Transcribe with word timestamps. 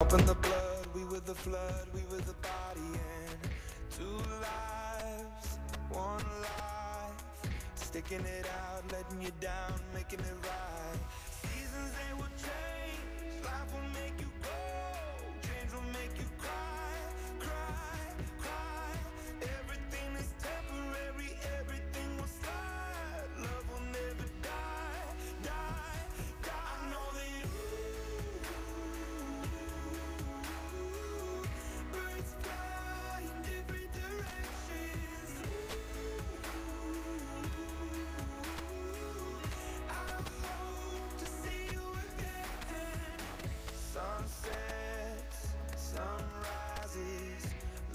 Up 0.00 0.12
in 0.12 0.26
the 0.26 0.34
blood, 0.34 0.86
we 0.94 1.04
were 1.04 1.20
the 1.20 1.34
flood, 1.34 1.88
we 1.92 2.00
were 2.08 2.22
the 2.22 2.34
body 2.34 2.80
and 2.80 3.36
two 3.90 4.16
lives, 4.40 5.58
one 5.90 6.24
life. 6.40 7.50
Sticking 7.74 8.20
it 8.20 8.46
out, 8.46 8.84
letting 8.92 9.20
you 9.20 9.32
down, 9.40 9.74
making 9.92 10.20
it 10.20 10.36
right. 10.42 11.00
Seasons 11.42 11.92
they 11.98 12.14
will 12.14 12.30
change, 12.38 12.77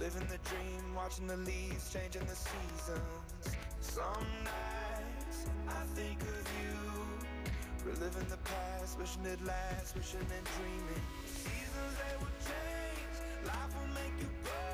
living 0.00 0.26
the 0.28 0.38
dream, 0.48 0.94
watching 0.96 1.26
the 1.26 1.36
leaves, 1.36 1.92
changing 1.92 2.24
the 2.24 2.34
seasons. 2.34 3.56
Some 3.80 4.26
nights 4.44 5.44
I 5.68 5.84
think 5.94 6.22
of 6.22 6.44
you, 6.56 7.84
reliving 7.84 8.26
the 8.30 8.38
past, 8.38 8.98
wishing 8.98 9.26
it 9.26 9.44
lasts, 9.44 9.94
wishing 9.94 10.20
and 10.20 10.46
dreaming. 10.56 11.04
Seasons 11.26 11.94
they 12.00 12.16
will 12.16 12.36
change, 12.48 13.14
life 13.46 13.72
will 13.76 13.92
make 13.92 14.16
you 14.18 14.30
go, 14.42 14.69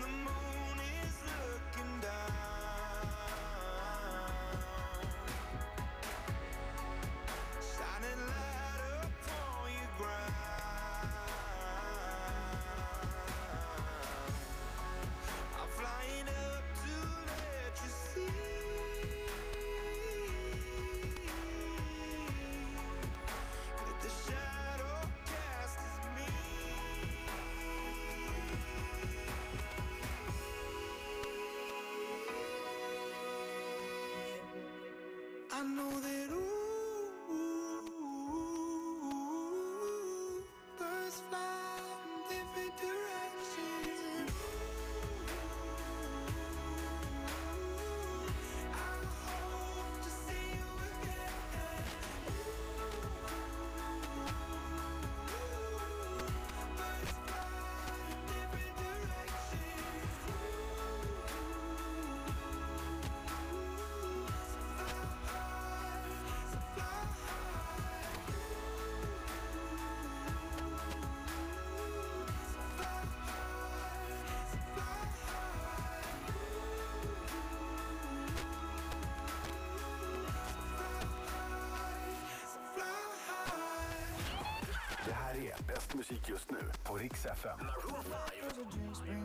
The 0.00 0.06
moon 0.06 0.61
I 35.62 35.64
know 35.64 35.90
that 36.00 36.21
musik 85.94 86.28
just 86.28 86.50
nu 86.50 86.58
på 86.84 86.94
Rix 86.94 87.26
FM. 87.26 87.64
Maroon 87.64 88.02
5. 88.04 89.21